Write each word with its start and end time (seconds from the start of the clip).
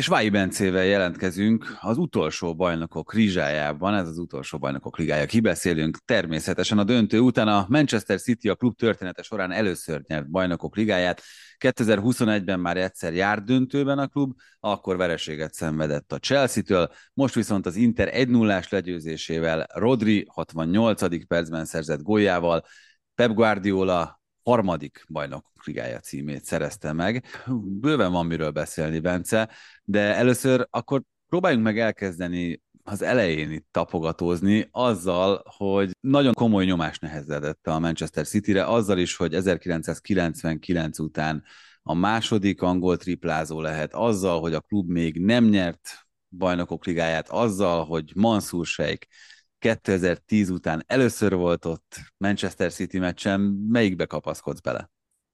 És 0.00 0.06
Vái 0.06 0.30
Bencével 0.30 0.84
jelentkezünk 0.84 1.76
az 1.80 1.98
utolsó 1.98 2.54
bajnokok 2.54 3.14
rizsájában, 3.14 3.94
ez 3.94 4.08
az 4.08 4.18
utolsó 4.18 4.58
bajnokok 4.58 4.98
ligája. 4.98 5.26
Kibeszélünk 5.26 5.98
természetesen 6.04 6.78
a 6.78 6.84
döntő 6.84 7.18
után 7.18 7.48
a 7.48 7.66
Manchester 7.68 8.20
City 8.20 8.48
a 8.48 8.54
klub 8.54 8.76
története 8.76 9.22
során 9.22 9.52
először 9.52 10.02
nyert 10.06 10.30
bajnokok 10.30 10.76
ligáját. 10.76 11.22
2021-ben 11.58 12.60
már 12.60 12.76
egyszer 12.76 13.14
járt 13.14 13.44
döntőben 13.44 13.98
a 13.98 14.06
klub, 14.06 14.32
akkor 14.60 14.96
vereséget 14.96 15.54
szenvedett 15.54 16.12
a 16.12 16.18
Chelsea-től, 16.18 16.90
most 17.14 17.34
viszont 17.34 17.66
az 17.66 17.76
Inter 17.76 18.10
1-0-ás 18.14 18.68
legyőzésével 18.68 19.66
Rodri 19.74 20.26
68. 20.28 21.26
percben 21.26 21.64
szerzett 21.64 22.02
góljával, 22.02 22.64
Pep 23.14 23.32
Guardiola 23.32 24.19
harmadik 24.50 25.04
bajnok 25.08 25.46
ligája 25.64 25.98
címét 25.98 26.44
szerezte 26.44 26.92
meg. 26.92 27.24
Bőven 27.80 28.12
van 28.12 28.26
miről 28.26 28.50
beszélni, 28.50 29.00
Bence, 29.00 29.48
de 29.84 30.14
először 30.14 30.66
akkor 30.70 31.02
próbáljunk 31.28 31.64
meg 31.64 31.78
elkezdeni 31.78 32.62
az 32.82 33.02
elején 33.02 33.50
itt 33.50 33.66
tapogatózni 33.70 34.68
azzal, 34.70 35.42
hogy 35.56 35.90
nagyon 36.00 36.34
komoly 36.34 36.64
nyomás 36.64 36.98
nehezedett 36.98 37.66
a 37.66 37.78
Manchester 37.78 38.26
City-re, 38.26 38.66
azzal 38.66 38.98
is, 38.98 39.16
hogy 39.16 39.34
1999 39.34 40.98
után 40.98 41.44
a 41.82 41.94
második 41.94 42.62
angol 42.62 42.96
triplázó 42.96 43.60
lehet, 43.60 43.94
azzal, 43.94 44.40
hogy 44.40 44.54
a 44.54 44.60
klub 44.60 44.88
még 44.88 45.20
nem 45.20 45.44
nyert 45.44 45.80
bajnokok 46.28 46.84
ligáját, 46.84 47.28
azzal, 47.28 47.84
hogy 47.84 48.12
Mansur 48.14 48.66
Sheikh 48.66 49.06
2010 49.60 50.50
után 50.50 50.84
először 50.86 51.34
volt 51.34 51.64
ott 51.64 51.96
Manchester 52.16 52.72
City 52.72 52.98
meccsen, 52.98 53.40
melyikbe 53.68 54.06
kapaszkodsz 54.06 54.60
bele? 54.60 54.90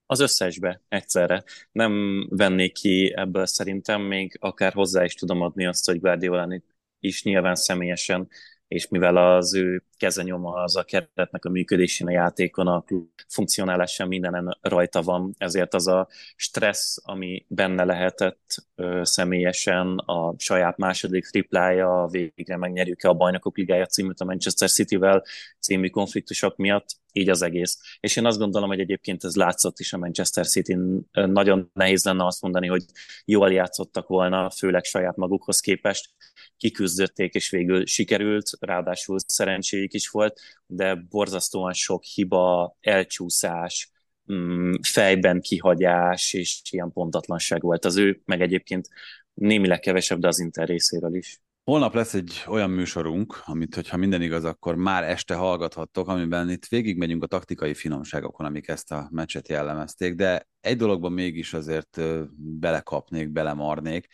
Az 0.06 0.20
összesbe 0.20 0.82
egyszerre. 0.88 1.44
Nem 1.72 2.26
vennék 2.30 2.72
ki 2.72 3.12
ebből 3.16 3.46
szerintem, 3.46 4.02
még 4.02 4.36
akár 4.41 4.72
hozzá 4.72 5.05
is 5.05 5.14
tudom 5.14 5.41
adni 5.41 5.66
azt, 5.66 5.86
hogy 5.86 6.00
Guardiola 6.00 6.60
is 7.00 7.22
nyilván 7.22 7.55
személyesen 7.55 8.28
és 8.69 8.89
mivel 8.89 9.17
az 9.17 9.55
ő 9.55 9.83
kezenyoma 9.97 10.53
az 10.53 10.77
a 10.77 10.84
keretnek 10.84 11.45
a 11.45 11.48
működésén, 11.48 12.06
a 12.06 12.11
játékon, 12.11 12.67
a 12.67 12.84
funkcionálásán 13.28 14.08
mindenen 14.08 14.58
rajta 14.61 15.03
van, 15.03 15.34
ezért 15.39 15.75
az 15.75 15.86
a 15.86 16.08
stressz, 16.36 16.98
ami 17.03 17.45
benne 17.48 17.84
lehetett 17.84 18.64
ö, 18.75 19.00
személyesen, 19.03 19.98
a 19.98 20.34
saját 20.39 20.77
második 20.77 21.27
triplája, 21.27 22.08
végre 22.11 22.56
megnyerjük-e 22.56 23.08
a 23.08 23.14
Bajnokok 23.14 23.56
Ligája 23.56 23.86
címűt 23.86 24.20
a 24.20 24.25
Manchester 24.25 24.70
City-vel 24.70 25.25
című 25.61 25.89
konfliktusok 25.89 26.56
miatt, 26.56 26.86
így 27.12 27.28
az 27.28 27.42
egész. 27.42 27.78
És 28.01 28.17
én 28.17 28.27
azt 28.27 28.39
gondolom, 28.39 28.69
hogy 28.69 28.80
egyébként 28.80 29.25
ez 29.25 29.36
látszott 29.36 29.78
is 29.78 29.92
a 29.92 29.98
Manchester 29.98 30.47
city 30.47 30.77
Nagyon 31.12 31.70
nehéz 31.73 32.05
lenne 32.05 32.27
azt 32.27 32.42
mondani, 32.42 32.67
hogy 32.67 32.84
jól 33.25 33.53
játszottak 33.53 34.08
volna, 34.08 34.51
főleg 34.51 34.84
saját 34.84 35.17
magukhoz 35.17 35.61
képest. 35.61 36.11
Kiküzdötték, 36.56 37.34
és 37.34 37.50
végül 37.50 37.86
sikerült, 37.86 38.50
ráadásul 38.60 39.18
szerencséjük 39.26 39.92
is 39.92 40.08
volt, 40.08 40.40
de 40.66 40.94
borzasztóan 40.94 41.72
sok 41.72 42.02
hiba, 42.04 42.76
elcsúszás, 42.80 43.90
mm, 44.32 44.72
fejben 44.82 45.40
kihagyás 45.40 46.32
és 46.32 46.60
ilyen 46.70 46.92
pontatlanság 46.92 47.62
volt 47.62 47.84
az 47.84 47.96
ő, 47.96 48.20
meg 48.24 48.40
egyébként 48.40 48.88
némileg 49.34 49.80
kevesebb, 49.80 50.18
de 50.18 50.28
az 50.28 50.38
Inter 50.38 50.68
részéről 50.68 51.14
is. 51.14 51.40
Holnap 51.64 51.94
lesz 51.94 52.14
egy 52.14 52.44
olyan 52.46 52.70
műsorunk, 52.70 53.42
amit, 53.44 53.74
hogyha 53.74 53.96
minden 53.96 54.22
igaz, 54.22 54.44
akkor 54.44 54.74
már 54.74 55.02
este 55.02 55.34
hallgathattok, 55.34 56.08
amiben 56.08 56.50
itt 56.50 56.66
végigmegyünk 56.66 57.22
a 57.22 57.27
taktikai 57.27 57.74
finomságokon, 57.74 58.46
amik 58.46 58.68
ezt 58.68 58.92
a 58.92 59.08
meccset 59.12 59.48
jellemezték, 59.48 60.14
de 60.14 60.48
egy 60.60 60.77
dologban 60.77 61.12
mégis 61.12 61.54
azért 61.54 62.00
belekapnék, 62.36 63.28
belemarnék. 63.28 64.06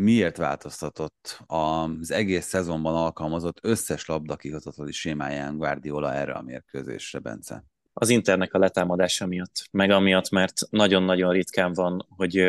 Miért 0.00 0.36
változtatott 0.36 1.40
az 1.46 2.10
egész 2.10 2.46
szezonban 2.46 2.94
alkalmazott 2.94 3.58
összes 3.62 4.06
labdakihozatali 4.06 4.92
sémáján 4.92 5.56
Guardiola 5.56 6.14
erre 6.14 6.32
a 6.32 6.42
mérkőzésre, 6.42 7.18
Bence? 7.18 7.64
az 7.92 8.08
internek 8.08 8.54
a 8.54 8.58
letámadása 8.58 9.26
miatt, 9.26 9.68
meg 9.70 9.90
amiatt, 9.90 10.30
mert 10.30 10.54
nagyon-nagyon 10.70 11.32
ritkán 11.32 11.72
van, 11.72 12.06
hogy 12.08 12.42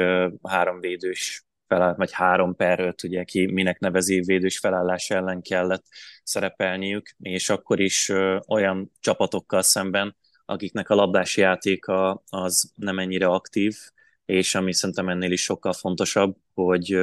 három 0.44 0.80
védős 0.80 1.46
feláll, 1.68 1.96
vagy 1.96 2.12
három 2.12 2.56
per 2.56 2.80
öt, 2.80 3.04
ugye 3.04 3.24
ki 3.24 3.52
minek 3.52 3.80
nevezi 3.80 4.20
védős 4.20 4.59
felállás 4.59 5.09
ellen 5.09 5.42
kellett 5.42 5.86
szerepelniük, 6.24 7.09
és 7.20 7.50
akkor 7.50 7.80
is 7.80 8.12
olyan 8.48 8.92
csapatokkal 9.00 9.62
szemben, 9.62 10.16
akiknek 10.46 10.90
a 10.90 10.96
labdás 10.96 11.38
játéka 11.38 12.24
az 12.30 12.72
nem 12.76 13.00
ennyire 13.00 13.28
aktív, 13.28 13.78
és 14.29 14.56
ami 14.56 14.73
szerintem 14.73 15.09
ennél 15.09 15.31
is 15.31 15.44
sokkal 15.44 15.73
fontosabb, 15.73 16.35
hogy 16.53 16.97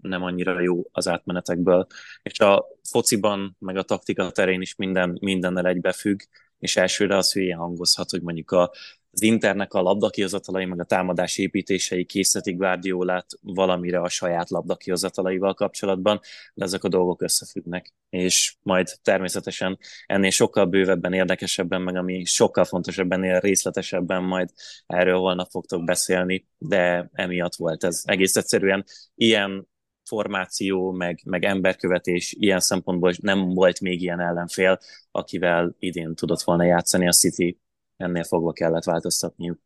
nem 0.00 0.22
annyira 0.22 0.60
jó 0.60 0.82
az 0.92 1.08
átmenetekből. 1.08 1.86
És 2.22 2.38
a 2.38 2.66
fociban, 2.82 3.56
meg 3.58 3.76
a 3.76 3.82
taktika 3.82 4.30
terén 4.30 4.60
is 4.60 4.74
minden, 4.74 5.18
mindennel 5.20 5.66
egybefügg, 5.66 6.20
és 6.58 6.76
elsőre 6.76 7.16
az 7.16 7.32
hülye 7.32 7.54
hangozhat, 7.54 8.10
hogy 8.10 8.22
mondjuk 8.22 8.50
a 8.50 8.72
az 9.12 9.22
Internek 9.22 9.74
a 9.74 9.82
labdakihozatalai, 9.82 10.64
meg 10.64 10.80
a 10.80 10.84
támadás 10.84 11.38
építései 11.38 12.04
készítik 12.04 12.56
Guardiolát 12.56 13.26
valamire 13.42 14.00
a 14.00 14.08
saját 14.08 14.50
labdakihozatalaival 14.50 15.54
kapcsolatban, 15.54 16.20
de 16.54 16.64
ezek 16.64 16.84
a 16.84 16.88
dolgok 16.88 17.22
összefüggnek, 17.22 17.94
és 18.10 18.54
majd 18.62 18.88
természetesen 19.02 19.78
ennél 20.06 20.30
sokkal 20.30 20.64
bővebben, 20.64 21.12
érdekesebben, 21.12 21.82
meg 21.82 21.96
ami 21.96 22.24
sokkal 22.24 22.64
fontosabb, 22.64 23.12
ennél 23.12 23.40
részletesebben 23.40 24.22
majd 24.22 24.50
erről 24.86 25.18
holnap 25.18 25.50
fogtok 25.50 25.84
beszélni, 25.84 26.46
de 26.58 27.10
emiatt 27.12 27.54
volt 27.54 27.84
ez. 27.84 28.02
Egész 28.04 28.36
egyszerűen 28.36 28.84
ilyen 29.14 29.68
formáció, 30.04 30.90
meg, 30.90 31.20
meg 31.24 31.44
emberkövetés 31.44 32.34
ilyen 32.38 32.60
szempontból 32.60 33.12
nem 33.20 33.48
volt 33.48 33.80
még 33.80 34.02
ilyen 34.02 34.20
ellenfél, 34.20 34.78
akivel 35.10 35.74
idén 35.78 36.14
tudott 36.14 36.42
volna 36.42 36.64
játszani 36.64 37.06
a 37.06 37.12
City 37.12 37.58
ennél 38.00 38.24
fogva 38.24 38.52
kellett 38.52 38.84
változtatniuk. 38.84 39.58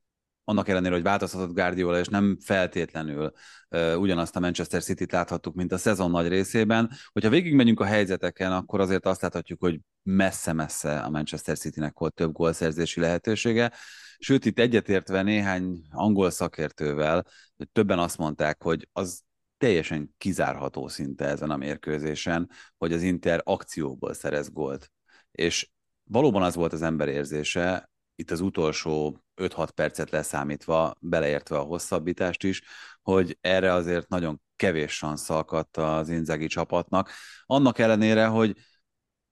Annak 0.45 0.69
ellenére, 0.69 0.95
hogy 0.95 1.03
változtatott 1.03 1.55
Guardiola, 1.55 1.99
és 1.99 2.07
nem 2.07 2.39
feltétlenül 2.41 3.33
uh, 3.71 3.95
ugyanazt 3.99 4.37
a 4.37 4.41
Manchester 4.41 4.83
City-t 4.83 5.13
láthattuk, 5.13 5.55
mint 5.55 5.73
a 5.73 5.79
szezon 5.79 6.11
nagy 6.11 6.29
részében. 6.29 6.91
Hogyha 7.13 7.31
végigmegyünk 7.31 7.81
a 7.81 7.85
helyzeteken, 7.85 8.53
akkor 8.53 8.81
azért 8.81 9.07
azt 9.07 9.23
láthatjuk, 9.23 9.61
hogy 9.61 9.81
messze-messze 10.03 11.01
a 11.01 11.11
Manchester 11.11 11.59
City-nek 11.59 11.99
volt 11.99 12.15
több 12.15 12.33
gólszerzési 12.33 13.01
lehetősége. 13.01 13.73
Sőt, 14.19 14.45
itt 14.45 14.59
egyetértve 14.59 15.23
néhány 15.23 15.85
angol 15.91 16.31
szakértővel, 16.31 17.27
hogy 17.57 17.69
többen 17.73 17.99
azt 17.99 18.19
mondták, 18.19 18.63
hogy 18.63 18.89
az 18.93 19.23
teljesen 19.59 20.15
kizárható 20.19 20.89
szinte 20.89 21.25
ezen 21.25 21.51
a 21.51 21.57
mérkőzésen, 21.57 22.51
hogy 22.77 22.93
az 22.93 23.03
Inter 23.03 23.41
akcióból 23.45 24.15
szerez 24.15 24.53
gólt. 24.53 24.93
És 25.31 25.71
valóban 26.05 26.43
az 26.43 26.55
volt 26.55 26.73
az 26.73 26.83
ember 26.83 27.09
érzése, 27.09 27.93
itt 28.17 28.31
az 28.31 28.41
utolsó 28.41 29.25
5-6 29.37 29.69
percet 29.75 30.11
leszámítva, 30.11 30.95
beleértve 31.01 31.59
a 31.59 31.63
hosszabbítást 31.63 32.45
is, 32.45 32.63
hogy 33.03 33.39
erre 33.41 33.73
azért 33.73 34.09
nagyon 34.09 34.41
kevés 34.57 34.97
szansz 34.97 35.31
akadt 35.31 35.77
az 35.77 36.09
Inzagi 36.09 36.47
csapatnak. 36.47 37.11
Annak 37.47 37.79
ellenére, 37.79 38.27
hogy 38.27 38.57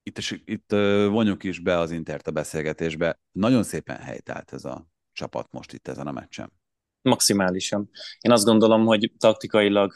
itt, 0.02 0.18
itt 0.44 0.70
vonjuk 1.08 1.44
is 1.44 1.60
be 1.60 1.78
az 1.78 1.90
Intert 1.90 2.26
a 2.26 2.30
beszélgetésbe, 2.30 3.20
nagyon 3.32 3.62
szépen 3.62 3.96
helytált 3.96 4.52
ez 4.52 4.64
a 4.64 4.86
csapat 5.12 5.52
most 5.52 5.72
itt 5.72 5.88
ezen 5.88 6.06
a 6.06 6.12
meccsen. 6.12 6.52
Maximálisan. 7.02 7.90
Én 8.20 8.32
azt 8.32 8.44
gondolom, 8.44 8.84
hogy 8.84 9.12
taktikailag 9.18 9.92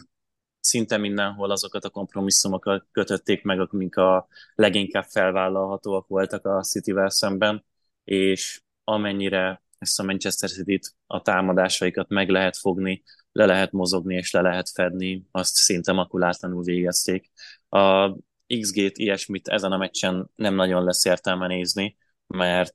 szinte 0.60 0.97
mindenhol 0.97 1.50
azokat 1.50 1.84
a 1.84 1.91
kompromisszumokat 1.91 2.86
kötötték 2.92 3.42
meg, 3.42 3.60
amik 3.60 3.97
a 3.97 4.26
leginkább 4.54 5.04
felvállalhatóak 5.04 6.06
voltak 6.06 6.47
a 6.47 6.62
City-vel 6.62 7.10
szemben, 7.10 7.64
és 8.04 8.62
amennyire 8.88 9.62
ezt 9.78 10.00
a 10.00 10.02
Manchester 10.02 10.50
City-t, 10.50 10.94
a 11.06 11.22
támadásaikat 11.22 12.08
meg 12.08 12.28
lehet 12.28 12.56
fogni, 12.56 13.03
le 13.33 13.47
lehet 13.47 13.72
mozogni 13.72 14.15
és 14.15 14.30
le 14.30 14.41
lehet 14.41 14.68
fedni, 14.68 15.24
azt 15.30 15.54
szinte 15.54 15.92
makulátlanul 15.92 16.62
végezték. 16.62 17.30
A 17.68 18.12
XG-t, 18.60 18.98
ilyesmit 18.98 19.48
ezen 19.48 19.72
a 19.72 19.77
meccsen 19.77 20.30
nem 20.34 20.54
nagyon 20.54 20.84
lesz 20.84 21.04
értelme 21.04 21.47
nézni, 21.47 21.97
mert 22.27 22.74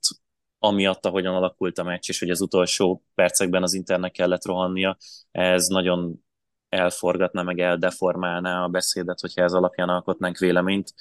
amiatt, 0.59 1.05
ahogyan 1.05 1.35
alakult 1.35 1.77
a 1.77 1.83
meccs, 1.83 2.09
és 2.09 2.19
hogy 2.19 2.29
az 2.29 2.41
utolsó 2.41 3.03
percekben 3.15 3.63
az 3.63 3.73
Internek 3.73 4.11
kellett 4.11 4.45
rohannia, 4.45 4.97
ez 5.31 5.67
nagyon 5.67 6.23
elforgatna, 6.69 7.43
meg 7.43 7.59
eldeformálná 7.59 8.63
a 8.63 8.67
beszédet, 8.67 9.19
hogyha 9.19 9.43
ez 9.43 9.53
alapján 9.53 9.89
alkotnánk 9.89 10.37
véleményt 10.37 10.93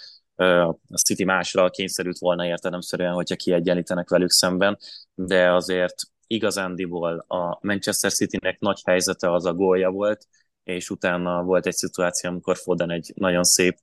a 0.88 0.98
City 1.04 1.24
másra 1.24 1.70
kényszerült 1.70 2.18
volna 2.18 2.46
értelemszerűen, 2.46 3.12
hogyha 3.12 3.36
kiegyenlítenek 3.36 4.08
velük 4.08 4.30
szemben, 4.30 4.78
de 5.14 5.52
azért 5.52 5.94
igazándiból 6.26 7.24
a 7.28 7.58
Manchester 7.60 8.12
Citynek 8.12 8.58
nagy 8.58 8.80
helyzete 8.84 9.32
az 9.32 9.44
a 9.44 9.54
gólja 9.54 9.90
volt, 9.90 10.26
és 10.64 10.90
utána 10.90 11.42
volt 11.42 11.66
egy 11.66 11.74
szituáció, 11.74 12.30
amikor 12.30 12.56
Foden 12.56 12.90
egy 12.90 13.12
nagyon 13.14 13.44
szép 13.44 13.78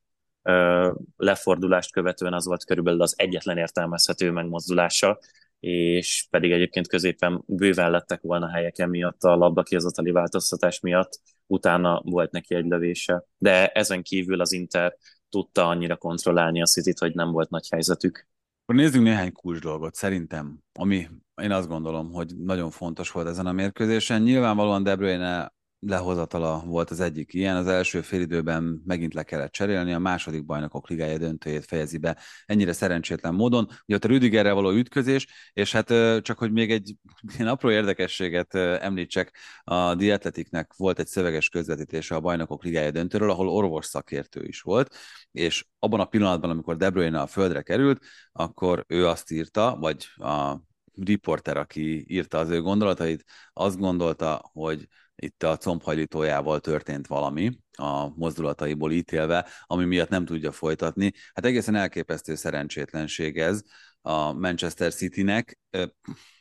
lefordulást 1.18 1.92
követően 1.92 2.33
az 2.33 2.45
volt 2.45 2.65
körülbelül 2.65 3.01
az 3.01 3.13
egyetlen 3.18 3.57
értelmezhető 3.57 4.31
megmozdulása, 4.31 5.19
és 5.59 6.27
pedig 6.30 6.51
egyébként 6.51 6.88
középen 6.88 7.44
bőven 7.45 7.92
lettek 7.92 8.21
volna 8.21 8.50
helyek 8.50 8.77
emiatt 8.77 9.24
a 9.24 9.36
labdakihozatali 9.36 10.12
változtatás 10.12 10.80
miatt, 10.80 11.19
utána 11.48 12.01
volt 12.06 12.31
neki 12.31 12.56
egy 12.56 12.65
lövése. 12.65 13.24
De 13.38 13.68
ezen 13.68 14.04
kívül 14.04 14.42
az 14.42 14.51
Inter 14.51 14.98
tudta 15.29 15.68
annyira 15.68 15.95
kontrollálni 15.95 16.62
a 16.62 16.65
city 16.65 16.94
hogy 17.00 17.15
nem 17.15 17.31
volt 17.31 17.50
nagy 17.50 17.68
helyzetük. 17.69 18.27
Akkor 18.63 18.81
nézzünk 18.81 19.03
néhány 19.03 19.31
kulcs 19.31 19.59
dolgot, 19.59 19.95
szerintem, 19.95 20.59
ami 20.79 21.07
én 21.41 21.51
azt 21.51 21.68
gondolom, 21.68 22.12
hogy 22.12 22.38
nagyon 22.38 22.69
fontos 22.69 23.12
volt 23.12 23.27
ezen 23.27 23.45
a 23.45 23.51
mérkőzésen. 23.51 24.21
Nyilvánvalóan 24.21 24.83
De 24.83 24.95
Bruyne 24.95 25.53
lehozatala 25.79 26.63
volt 26.65 26.89
az 26.89 27.00
egyik 27.00 27.33
ilyen. 27.33 27.56
Az 27.56 27.68
első 27.68 28.01
félidőben 28.01 28.81
megint 28.85 29.13
le 29.13 29.24
kellett 29.24 29.51
cserélni, 29.51 29.94
a 29.94 30.00
második 30.00 30.45
bajnokok 30.45 30.89
ligája 30.89 31.18
döntőjét 31.18 31.65
fejezi 31.65 31.97
be 31.97 32.18
ennyire 32.45 32.74
szerencsétlen 32.74 33.33
módon. 33.33 33.68
Ugye 33.85 33.95
ott 33.95 34.03
a 34.03 34.07
Rüdigerrel 34.07 34.53
való 34.53 34.71
ütközés, 34.71 35.27
és 35.53 35.71
hát 35.71 35.88
csak 36.21 36.38
hogy 36.38 36.51
még 36.51 36.71
egy 36.71 36.95
ilyen 37.35 37.47
apró 37.47 37.71
érdekességet 37.71 38.56
említsek, 38.56 39.38
a 39.63 39.95
Dietletiknek 39.95 40.74
volt 40.77 41.00
egy 41.00 41.07
szöveges 41.07 41.50
közvetítése 41.50 42.15
a 42.15 42.19
bajnokok 42.19 42.63
ligája 42.63 42.91
döntőről, 42.91 43.30
ahol 43.30 43.50
orvos 43.50 43.85
szakértő 43.85 44.44
is 44.44 44.62
volt, 44.62 44.95
és 45.31 45.65
abban 45.80 46.00
a 46.00 46.06
pillanatban, 46.06 46.50
amikor 46.50 46.77
De 46.77 46.89
Bruyne 46.89 47.19
a 47.19 47.27
földre 47.27 47.62
került, 47.62 48.06
akkor 48.31 48.85
ő 48.88 49.07
azt 49.07 49.31
írta, 49.31 49.77
vagy 49.80 50.06
a 50.15 50.62
riporter, 50.94 51.57
aki 51.57 52.06
írta 52.07 52.38
az 52.38 52.50
ő 52.50 52.62
gondolatait, 52.62 53.23
azt 53.53 53.77
gondolta, 53.77 54.50
hogy 54.53 54.88
itt 55.22 55.44
a 55.44 55.58
combhajlítójával 55.58 56.60
történt 56.60 57.08
valami, 57.08 57.60
a 57.72 58.08
mozdulataiból 58.08 58.92
ítélve, 58.92 59.48
ami 59.64 59.86
miatt 59.86 60.10
nem 60.10 60.25
tudja 60.25 60.52
folytatni. 60.52 61.14
Hát 61.34 61.46
egészen 61.46 61.75
elképesztő 61.75 62.36
szerencsétlenség 62.36 63.38
ez 63.38 63.62
a 64.02 64.31
Manchester 64.31 64.94
Citynek. 64.94 65.60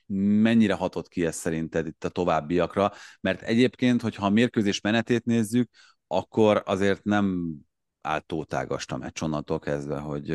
Mennyire 0.06 0.75
hatott 0.75 1.08
ki 1.08 1.26
ez 1.26 1.37
szerinted 1.37 1.87
itt 1.87 2.05
a 2.05 2.08
továbbiakra? 2.08 2.93
Mert 3.20 3.43
egyébként, 3.43 4.02
hogyha 4.02 4.26
a 4.26 4.31
mérkőzés 4.31 4.81
menetét 4.81 5.25
nézzük, 5.25 5.70
akkor 6.06 6.62
azért 6.64 7.05
nem 7.05 7.55
állt 8.00 8.26
tótágast 8.26 8.93
a 8.93 8.96
meccs 8.96 9.23
onnantól 9.23 9.58
kezdve, 9.58 9.99
hogy 9.99 10.26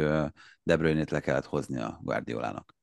De 0.64 0.78
Bruyne-t 0.78 1.12
le 1.12 1.20
kellett 1.20 1.46
hozni 1.46 1.80
a 1.80 2.00
Guardiolának. 2.04 2.76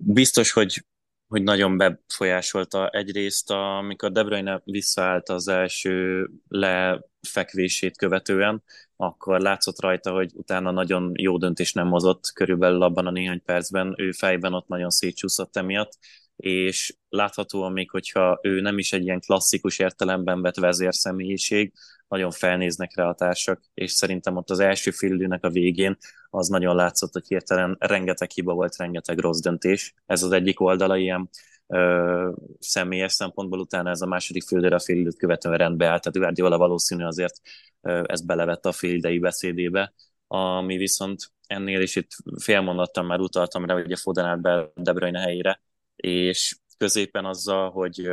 Biztos, 0.00 0.52
hogy 0.52 0.84
hogy 1.28 1.42
nagyon 1.42 1.76
befolyásolta 1.76 2.88
egyrészt, 2.88 3.50
amikor 3.50 4.12
De 4.12 4.22
Bruyne 4.24 4.60
visszaállt 4.64 5.28
az 5.28 5.48
első 5.48 6.26
lefekvését 6.48 7.96
követően, 7.96 8.62
akkor 8.96 9.40
látszott 9.40 9.80
rajta, 9.80 10.12
hogy 10.12 10.30
utána 10.34 10.70
nagyon 10.70 11.12
jó 11.14 11.38
döntés 11.38 11.72
nem 11.72 11.86
mozott 11.86 12.30
körülbelül 12.34 12.82
abban 12.82 13.06
a 13.06 13.10
néhány 13.10 13.42
percben, 13.42 13.94
ő 13.96 14.12
fejben 14.12 14.54
ott 14.54 14.68
nagyon 14.68 14.90
szétcsúszott 14.90 15.56
emiatt, 15.56 15.98
és 16.36 16.94
láthatóan 17.08 17.72
még, 17.72 17.90
hogyha 17.90 18.38
ő 18.42 18.60
nem 18.60 18.78
is 18.78 18.92
egy 18.92 19.04
ilyen 19.04 19.20
klasszikus 19.20 19.78
értelemben 19.78 20.42
vett 20.42 20.56
vezérszemélyiség, 20.56 21.72
nagyon 22.08 22.30
felnéznek 22.30 22.96
rá 22.96 23.08
a 23.08 23.14
társak, 23.14 23.62
és 23.74 23.92
szerintem 23.92 24.36
ott 24.36 24.50
az 24.50 24.58
első 24.58 24.90
félidőnek 24.90 25.44
a 25.44 25.50
végén 25.50 25.96
az 26.30 26.48
nagyon 26.48 26.76
látszott, 26.76 27.12
hogy 27.12 27.26
hirtelen 27.26 27.76
rengeteg 27.78 28.30
hiba 28.30 28.54
volt, 28.54 28.76
rengeteg 28.76 29.18
rossz 29.18 29.40
döntés. 29.40 29.94
Ez 30.06 30.22
az 30.22 30.32
egyik 30.32 30.60
oldala 30.60 30.96
ilyen 30.96 31.28
ö, 31.66 32.30
személyes 32.58 33.12
szempontból, 33.12 33.58
utána 33.58 33.90
ez 33.90 34.00
a 34.00 34.06
második 34.06 34.42
félidőre 34.42 34.74
a 34.74 34.80
félidőt 34.80 35.16
követően 35.16 35.56
rendbe 35.56 35.86
állt, 35.86 36.02
tehát 36.02 36.18
Guardiola 36.18 36.58
valószínű 36.58 37.04
azért 37.04 37.40
ö, 37.80 38.02
ezt 38.06 38.26
belevette 38.26 38.68
a 38.68 38.72
félidei 38.72 39.18
beszédébe, 39.18 39.92
ami 40.26 40.76
viszont 40.76 41.32
ennél 41.46 41.80
is 41.80 41.96
itt 41.96 42.10
félmondattam 42.42 43.06
már 43.06 43.20
utaltam 43.20 43.64
rá, 43.64 43.74
hogy 43.74 43.92
a 43.92 43.96
Foden 43.96 44.24
állt 44.24 44.40
be 44.40 44.70
De 44.74 44.92
Bruyne 44.92 45.20
helyére, 45.20 45.60
és 45.96 46.56
középen 46.78 47.24
azzal, 47.24 47.70
hogy 47.70 48.08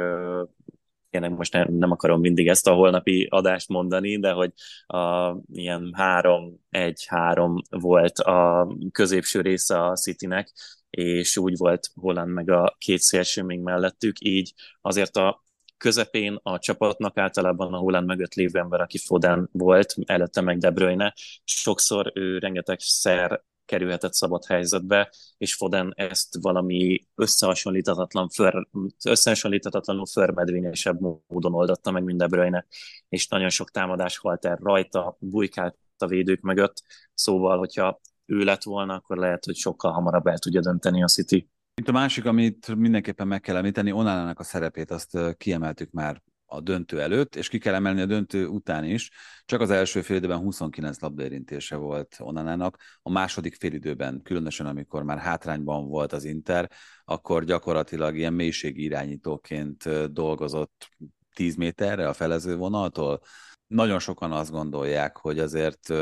tényleg 1.09 1.31
most 1.31 1.53
nem, 1.53 1.73
nem 1.73 1.91
akarom 1.91 2.19
mindig 2.19 2.47
ezt 2.47 2.67
a 2.67 2.73
holnapi 2.73 3.27
adást 3.29 3.69
mondani, 3.69 4.19
de 4.19 4.31
hogy 4.31 4.53
a, 4.85 5.35
ilyen 5.51 5.93
három, 5.95 6.59
egy, 6.69 7.05
három 7.07 7.61
volt 7.69 8.19
a 8.19 8.67
középső 8.91 9.41
része 9.41 9.83
a 9.83 9.95
Citynek, 9.95 10.53
és 10.89 11.37
úgy 11.37 11.57
volt 11.57 11.89
Holland 11.95 12.31
meg 12.31 12.49
a 12.49 12.75
két 12.77 12.99
szélső 12.99 13.43
még 13.43 13.59
mellettük, 13.59 14.15
így 14.19 14.53
azért 14.81 15.15
a 15.15 15.43
közepén 15.77 16.39
a 16.43 16.59
csapatnak 16.59 17.17
általában 17.17 17.73
a 17.73 17.77
Holland 17.77 18.07
mögött 18.07 18.33
lévő 18.33 18.59
ember, 18.59 18.81
aki 18.81 18.97
Foden 18.97 19.49
volt, 19.51 19.95
előtte 20.05 20.41
meg 20.41 20.57
De 20.57 20.69
Bruyne, 20.69 21.13
sokszor 21.43 22.11
ő 22.13 22.37
rengeteg 22.37 22.79
szer 22.79 23.43
kerülhetett 23.65 24.13
szabad 24.13 24.45
helyzetbe, 24.45 25.11
és 25.37 25.55
Foden 25.55 25.93
ezt 25.95 26.37
valami 26.41 27.07
összehasonlíthatatlan 27.15 28.29
för, 28.29 28.67
összehasonlíthatatlanul 29.05 30.05
förmedvényesebb 30.05 30.99
módon 31.27 31.53
oldotta 31.53 31.91
meg 31.91 32.03
minden 32.03 32.29
Bruyne, 32.29 32.65
és 33.09 33.27
nagyon 33.27 33.49
sok 33.49 33.71
támadás 33.71 34.17
halt 34.17 34.45
el 34.45 34.55
rajta, 34.55 35.17
bujkált 35.19 35.77
a 35.97 36.07
védők 36.07 36.41
mögött, 36.41 36.83
szóval, 37.13 37.57
hogyha 37.57 37.99
ő 38.25 38.43
lett 38.43 38.63
volna, 38.63 38.93
akkor 38.93 39.17
lehet, 39.17 39.45
hogy 39.45 39.55
sokkal 39.55 39.91
hamarabb 39.91 40.27
el 40.27 40.37
tudja 40.37 40.61
dönteni 40.61 41.03
a 41.03 41.07
City. 41.07 41.49
Itt 41.81 41.87
a 41.87 41.91
másik, 41.91 42.25
amit 42.25 42.75
mindenképpen 42.75 43.27
meg 43.27 43.41
kell 43.41 43.55
említeni, 43.55 43.91
Onánának 43.91 44.39
a 44.39 44.43
szerepét 44.43 44.91
azt 44.91 45.17
kiemeltük 45.37 45.91
már 45.91 46.21
a 46.45 46.61
döntő 46.61 47.01
előtt, 47.01 47.35
és 47.35 47.49
ki 47.49 47.57
kell 47.57 47.73
emelni 47.73 48.01
a 48.01 48.05
döntő 48.05 48.47
után 48.47 48.83
is. 48.83 49.11
Csak 49.45 49.61
az 49.61 49.69
első 49.69 50.01
félidőben 50.01 50.37
29 50.37 50.99
labdaérintése 50.99 51.75
volt 51.75 52.15
Onanának, 52.19 52.77
a 53.01 53.11
második 53.11 53.55
félidőben, 53.55 54.21
különösen 54.23 54.65
amikor 54.65 55.03
már 55.03 55.17
hátrányban 55.17 55.87
volt 55.87 56.13
az 56.13 56.23
Inter, 56.23 56.71
akkor 57.03 57.43
gyakorlatilag 57.43 58.17
ilyen 58.17 58.33
mélységi 58.33 58.83
irányítóként 58.83 60.11
dolgozott 60.11 60.89
10 61.33 61.55
méterre 61.55 62.07
a 62.07 62.13
felező 62.13 62.55
vonaltól. 62.55 63.21
Nagyon 63.67 63.99
sokan 63.99 64.31
azt 64.31 64.51
gondolják, 64.51 65.17
hogy 65.17 65.39
azért 65.39 65.93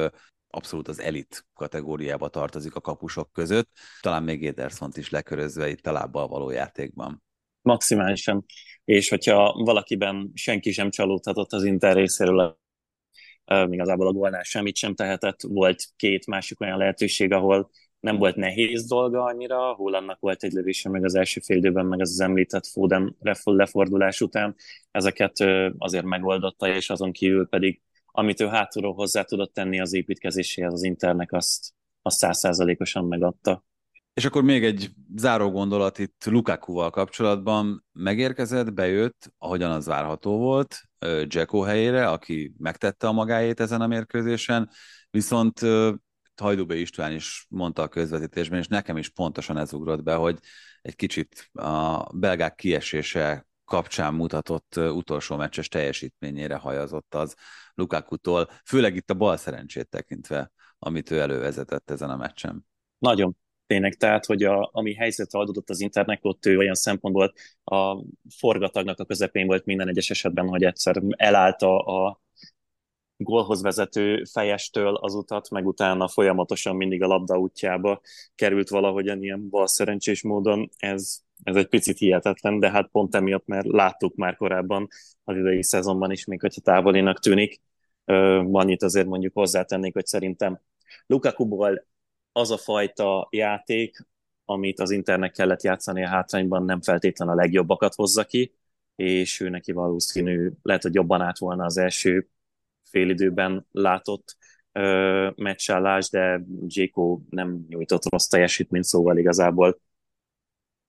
abszolút 0.48 0.88
az 0.88 1.00
elit 1.00 1.46
kategóriába 1.54 2.28
tartozik 2.28 2.76
a 2.76 2.82
kapusok 2.82 3.32
között, 3.32 3.70
talán 4.02 4.24
még 4.24 4.46
Edersont 4.46 4.98
is 4.98 5.10
lekörözve 5.10 5.70
itt 5.70 5.88
a 5.88 5.92
lábbal 5.92 6.28
való 6.28 6.50
játékban. 6.50 7.24
Maximálisan 7.62 8.46
és 8.86 9.10
hogyha 9.10 9.64
valakiben 9.64 10.32
senki 10.34 10.72
sem 10.72 10.90
csalódhatott 10.90 11.52
az 11.52 11.64
Inter 11.64 11.96
részéről, 11.96 12.58
igazából 13.70 14.08
a 14.08 14.12
gólnál 14.12 14.44
semmit 14.44 14.76
sem 14.76 14.96
tehetett, 14.96 15.42
volt 15.42 15.84
két 15.96 16.28
másik 16.28 16.62
olyan 16.62 16.78
lehetőség, 16.78 17.32
ahol 17.32 17.70
nem 18.00 18.18
volt 18.18 18.36
nehéz 18.36 18.88
dolga 18.88 19.24
annyira, 19.24 19.74
Hollandnak 19.74 20.20
volt 20.20 20.44
egy 20.44 20.52
lövése 20.52 20.90
meg 20.90 21.04
az 21.04 21.16
első 21.16 21.42
fél 21.42 21.58
időben, 21.58 21.86
meg 21.86 22.02
az, 22.02 22.10
az 22.10 22.20
említett 22.20 22.68
Foden 22.68 23.18
lefordulás 23.44 24.22
után, 24.22 24.56
ezeket 24.92 25.38
azért 25.78 26.06
megoldotta, 26.06 26.76
és 26.76 26.90
azon 26.90 27.12
kívül 27.12 27.48
pedig, 27.48 27.82
amit 28.06 28.40
ő 28.40 28.48
hátulról 28.48 28.94
hozzá 28.94 29.22
tudott 29.22 29.54
tenni 29.54 29.80
az 29.80 29.94
építkezéséhez 29.94 30.74
az 30.74 30.84
Internek, 30.84 31.32
azt, 31.32 31.74
azt 32.02 32.18
százszázalékosan 32.18 33.06
megadta. 33.06 33.64
És 34.14 34.26
akkor 34.26 34.44
még 34.44 34.64
egy 34.64 34.92
záró 35.16 35.52
gondolat 35.52 36.00
itt 36.00 36.26
Lukaku-val 36.26 36.90
kapcsolatban. 36.90 37.86
Megérkezett, 37.92 38.74
bejött, 38.74 39.34
ahogyan 39.38 39.72
az 39.72 39.86
várható 39.86 40.38
volt, 40.38 40.82
Jacko 41.28 41.62
helyére, 41.62 42.10
aki 42.10 42.54
megtette 42.58 43.08
a 43.08 43.12
magáét 43.12 43.60
ezen 43.60 43.82
a 43.82 43.88
mérkőzésen, 43.88 44.70
viszont 45.10 45.60
Hajdúbe 46.42 46.76
István 46.76 47.12
is 47.12 47.46
mondta 47.50 47.82
a 47.82 47.88
közvetítésben, 47.88 48.60
és 48.60 48.68
nekem 48.68 48.98
is 48.98 49.10
pontosan 49.10 49.58
ez 49.58 49.74
ugrott 49.74 50.04
be, 50.04 50.16
hogy 50.16 50.40
egy 50.82 50.96
kicsit 50.96 51.50
a 51.54 52.04
belgák 52.14 52.56
kiesése 52.56 53.48
kapcsán 53.66 54.14
mutatott 54.14 54.76
utolsó 54.76 55.36
meccses 55.36 55.68
teljesítményére 55.68 56.56
hajazott 56.56 57.16
az 57.16 57.36
Lukaku-tól, 57.74 58.50
főleg 58.66 58.96
itt 58.96 59.10
a 59.10 59.14
bal 59.14 59.38
szerencsét 59.38 59.90
tekintve, 59.90 60.52
amit 60.80 61.12
ő 61.12 61.20
elővezetett 61.20 61.92
ezen 61.92 62.10
a 62.10 62.18
meccsen. 62.18 62.66
Nagyon, 62.98 63.36
tényleg, 63.68 63.94
tehát, 63.94 64.26
hogy 64.26 64.44
a, 64.44 64.70
ami 64.74 64.94
helyzetre 64.94 65.40
adódott 65.40 65.70
az 65.70 65.82
internet, 65.82 66.20
ott 66.22 66.46
ő 66.46 66.58
olyan 66.58 66.74
szempontból 66.74 67.34
a 67.64 68.04
forgatagnak 68.38 69.00
a 69.00 69.06
közepén 69.06 69.46
volt 69.46 69.66
minden 69.66 69.88
egyes 69.88 70.10
esetben, 70.10 70.48
hogy 70.48 70.64
egyszer 70.64 71.02
elállt 71.18 71.62
a, 71.62 72.06
a 72.06 72.22
gólhoz 73.18 73.62
vezető 73.62 74.24
fejestől 74.32 74.96
az 74.96 75.14
utat, 75.14 75.50
meg 75.50 75.68
utána 75.68 76.08
folyamatosan 76.08 76.76
mindig 76.76 77.04
a 77.04 77.08
labda 77.08 77.38
útjába 77.38 78.02
került 78.36 78.70
valahogyan 78.70 79.24
ilyen 79.24 79.50
bal 79.50 79.68
szerencsés 79.68 80.24
módon. 80.24 80.70
Ez, 80.78 81.20
ez 81.44 81.56
egy 81.56 81.68
picit 81.68 81.98
hihetetlen, 81.98 82.60
de 82.60 82.70
hát 82.72 82.90
pont 82.92 83.16
emiatt, 83.16 83.46
mert 83.46 83.68
láttuk 83.68 84.16
már 84.16 84.36
korábban 84.36 84.88
az 85.24 85.38
idei 85.38 85.64
szezonban 85.64 86.12
is, 86.12 86.26
még 86.26 86.42
hogyha 86.42 86.62
távolinak 86.62 87.20
tűnik. 87.20 87.62
Annyit 88.52 88.84
azért 88.84 89.08
mondjuk 89.08 89.34
hozzátennék, 89.34 89.94
hogy 89.94 90.06
szerintem 90.06 90.60
Lukakuból 91.06 91.86
az 92.34 92.52
a 92.52 92.58
fajta 92.58 93.28
játék, 93.32 94.08
amit 94.46 94.80
az 94.80 94.92
Internek 94.92 95.32
kellett 95.32 95.64
játszani 95.64 96.04
a 96.04 96.08
hátrányban, 96.08 96.66
nem 96.66 96.82
feltétlen 96.82 97.30
a 97.30 97.36
legjobbakat 97.36 97.96
hozza 97.96 98.24
ki, 98.24 98.54
és 98.96 99.40
ő 99.40 99.50
neki 99.50 99.72
valószínű, 99.72 100.52
lehet, 100.62 100.82
hogy 100.82 100.94
jobban 100.94 101.22
át 101.22 101.38
volna 101.38 101.66
az 101.66 101.78
első 101.78 102.30
félidőben 102.84 103.68
látott 103.72 104.38
ö, 104.72 105.30
meccsállás, 105.36 106.10
de 106.10 106.46
Jéko 106.68 107.20
nem 107.30 107.66
nyújtott 107.68 108.10
rossz 108.10 108.28
teljesítményt, 108.28 108.84
szóval 108.84 109.18
igazából 109.18 109.80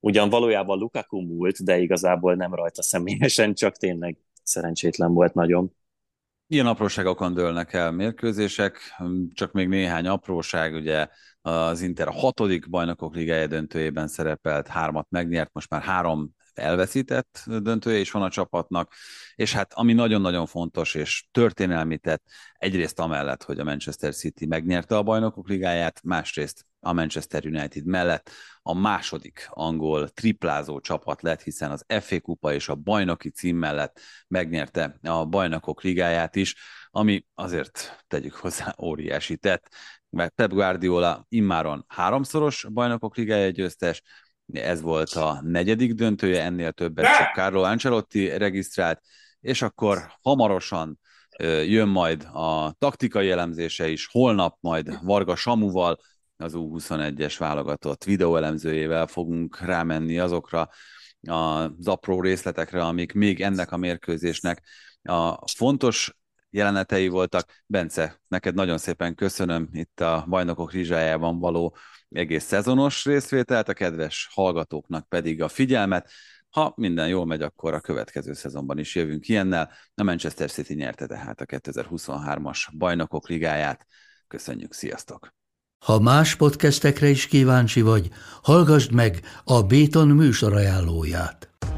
ugyan 0.00 0.28
valójában 0.28 0.78
Lukaku 0.78 1.20
múlt, 1.20 1.64
de 1.64 1.78
igazából 1.78 2.34
nem 2.34 2.54
rajta 2.54 2.82
személyesen, 2.82 3.54
csak 3.54 3.76
tényleg 3.76 4.16
szerencsétlen 4.42 5.12
volt 5.12 5.34
nagyon. 5.34 5.72
Ilyen 6.46 6.66
apróságokon 6.66 7.34
dőlnek 7.34 7.72
el 7.72 7.90
mérkőzések, 7.90 8.78
csak 9.32 9.52
még 9.52 9.68
néhány 9.68 10.06
apróság, 10.06 10.74
ugye 10.74 11.08
az 11.42 11.80
Inter 11.80 12.08
a 12.08 12.12
hatodik 12.12 12.70
bajnokok 12.70 13.14
ligája 13.14 13.46
döntőjében 13.46 14.08
szerepelt, 14.08 14.68
hármat 14.68 15.06
megnyert, 15.10 15.52
most 15.52 15.70
már 15.70 15.82
három 15.82 16.30
elveszített 16.58 17.44
döntője 17.46 17.98
is 17.98 18.10
van 18.10 18.22
a 18.22 18.30
csapatnak, 18.30 18.92
és 19.34 19.52
hát 19.52 19.72
ami 19.72 19.92
nagyon-nagyon 19.92 20.46
fontos 20.46 20.94
és 20.94 21.24
történelmi 21.30 21.98
tett, 21.98 22.22
egyrészt 22.52 22.98
amellett, 22.98 23.42
hogy 23.42 23.58
a 23.58 23.64
Manchester 23.64 24.14
City 24.14 24.46
megnyerte 24.46 24.96
a 24.96 25.02
bajnokok 25.02 25.48
ligáját, 25.48 26.02
másrészt 26.02 26.66
a 26.80 26.92
Manchester 26.92 27.46
United 27.46 27.84
mellett 27.84 28.30
a 28.62 28.74
második 28.74 29.46
angol 29.50 30.08
triplázó 30.08 30.80
csapat 30.80 31.22
lett, 31.22 31.42
hiszen 31.42 31.70
az 31.70 31.84
FA 32.00 32.20
kupa 32.20 32.52
és 32.52 32.68
a 32.68 32.74
bajnoki 32.74 33.30
cím 33.30 33.56
mellett 33.56 34.00
megnyerte 34.28 34.98
a 35.02 35.24
bajnokok 35.24 35.82
ligáját 35.82 36.36
is, 36.36 36.54
ami 36.90 37.26
azért 37.34 38.04
tegyük 38.06 38.34
hozzá 38.34 38.74
óriási 38.82 39.36
tett, 39.36 39.74
mert 40.10 40.34
Pep 40.34 40.50
Guardiola 40.50 41.26
immáron 41.28 41.84
háromszoros 41.88 42.66
bajnokok 42.72 43.16
ligája 43.16 43.50
győztes, 43.50 44.02
ez 44.52 44.80
volt 44.80 45.10
a 45.10 45.40
negyedik 45.42 45.92
döntője, 45.92 46.42
ennél 46.42 46.72
többet 46.72 47.16
csak 47.16 47.34
Carlo 47.34 47.62
Ancelotti 47.62 48.36
regisztrált, 48.36 49.00
és 49.40 49.62
akkor 49.62 50.12
hamarosan 50.22 50.98
jön 51.66 51.88
majd 51.88 52.28
a 52.32 52.74
taktikai 52.78 53.30
elemzése 53.30 53.88
is, 53.88 54.06
holnap 54.06 54.56
majd 54.60 54.98
Varga 55.02 55.36
Samuval, 55.36 55.98
az 56.36 56.52
U21-es 56.56 57.34
válogatott 57.38 58.04
videóelemzőjével 58.04 59.06
fogunk 59.06 59.60
rámenni 59.60 60.18
azokra 60.18 60.68
az 61.20 61.88
apró 61.88 62.20
részletekre, 62.20 62.84
amik 62.84 63.12
még 63.12 63.40
ennek 63.40 63.72
a 63.72 63.76
mérkőzésnek 63.76 64.62
a 65.02 65.48
fontos 65.56 66.16
jelenetei 66.54 67.08
voltak. 67.08 67.62
Bence, 67.66 68.20
neked 68.28 68.54
nagyon 68.54 68.78
szépen 68.78 69.14
köszönöm 69.14 69.68
itt 69.72 70.00
a 70.00 70.24
Bajnokok 70.28 70.72
Rizsájában 70.72 71.38
való 71.38 71.76
egész 72.10 72.44
szezonos 72.44 73.04
részvételt, 73.04 73.68
a 73.68 73.72
kedves 73.72 74.28
hallgatóknak 74.32 75.08
pedig 75.08 75.42
a 75.42 75.48
figyelmet. 75.48 76.10
Ha 76.50 76.72
minden 76.76 77.08
jól 77.08 77.26
megy, 77.26 77.42
akkor 77.42 77.74
a 77.74 77.80
következő 77.80 78.32
szezonban 78.32 78.78
is 78.78 78.94
jövünk 78.94 79.28
ilyennel. 79.28 79.70
A 79.94 80.02
Manchester 80.02 80.50
City 80.50 80.74
nyerte 80.74 81.06
tehát 81.06 81.40
a 81.40 81.46
2023-as 81.46 82.58
Bajnokok 82.78 83.28
Ligáját. 83.28 83.86
Köszönjük, 84.26 84.72
sziasztok! 84.72 85.34
Ha 85.84 86.00
más 86.00 86.36
podcastekre 86.36 87.08
is 87.08 87.26
kíváncsi 87.26 87.80
vagy, 87.80 88.08
hallgassd 88.42 88.92
meg 88.92 89.20
a 89.44 89.62
Béton 89.62 90.08
műsor 90.08 90.52
ajánlóját. 90.52 91.53